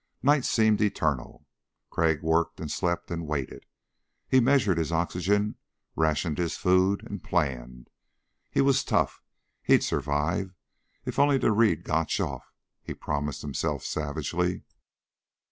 Night 0.23 0.45
seemed 0.45 0.81
eternal. 0.81 1.45
Crag 1.91 2.23
worked 2.23 2.59
and 2.59 2.71
slept 2.71 3.11
and 3.11 3.27
waited. 3.27 3.67
He 4.27 4.39
measured 4.39 4.79
his 4.79 4.91
oxygen, 4.91 5.57
rationed 5.95 6.39
his 6.39 6.57
food, 6.57 7.03
and 7.07 7.23
planned. 7.23 7.91
He 8.49 8.61
was 8.61 8.83
tough. 8.83 9.21
He'd 9.61 9.83
survive. 9.83 10.55
If 11.05 11.19
only 11.19 11.37
to 11.37 11.51
read 11.51 11.83
Gotch 11.83 12.19
off, 12.19 12.51
he 12.81 12.95
promised 12.95 13.43
himself 13.43 13.83
savagely. 13.85 14.63